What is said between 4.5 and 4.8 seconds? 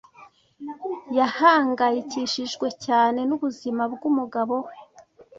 we.